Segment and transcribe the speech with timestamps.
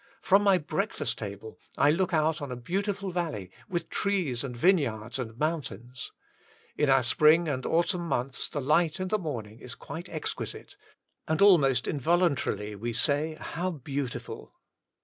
[0.19, 5.19] From my breakfast table I look out on a beautiful valley, with trees and vineyards
[5.19, 6.11] and mountains.
[6.75, 9.75] In our spring and autumn months the light in the morning is
[10.07, 10.75] exquisite,
[11.27, 12.01] and almost 6 8a WAITING ON GODt
[12.33, 14.55] involuntarily we say, How beautiful